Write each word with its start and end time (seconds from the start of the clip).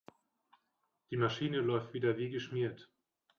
Die 1.11 1.15
Maschine 1.15 1.59
läuft 1.61 1.93
wieder 1.93 2.17
wie 2.17 2.31
geschmiert. 2.31 2.89